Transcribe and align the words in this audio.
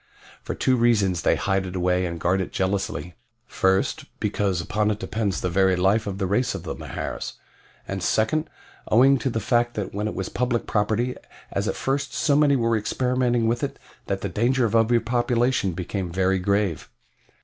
"For 0.41 0.55
two 0.55 0.77
reasons 0.77 1.21
they 1.21 1.35
hide 1.35 1.67
it 1.67 1.75
away 1.75 2.07
and 2.07 2.19
guard 2.19 2.41
it 2.41 2.51
jealously. 2.51 3.13
First, 3.45 4.05
because 4.19 4.59
upon 4.59 4.89
it 4.89 4.97
depends 4.97 5.39
the 5.41 5.47
very 5.51 5.75
life 5.75 6.07
of 6.07 6.17
the 6.17 6.25
race 6.25 6.55
of 6.55 6.63
Mahars, 6.65 7.33
and 7.87 8.01
second, 8.01 8.49
owing 8.87 9.19
to 9.19 9.29
the 9.29 9.39
fact 9.39 9.75
that 9.75 9.93
when 9.93 10.07
it 10.07 10.15
was 10.15 10.27
public 10.29 10.65
property 10.65 11.15
as 11.51 11.67
at 11.67 11.75
first 11.75 12.15
so 12.15 12.35
many 12.35 12.55
were 12.55 12.75
experimenting 12.75 13.45
with 13.47 13.61
it 13.63 13.77
that 14.07 14.21
the 14.21 14.27
danger 14.29 14.65
of 14.65 14.75
over 14.75 14.99
population 14.99 15.73
became 15.73 16.11
very 16.11 16.39
grave. 16.39 16.89